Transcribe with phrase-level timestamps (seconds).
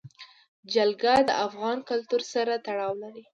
[0.73, 3.23] جلګه د افغان کلتور سره تړاو لري.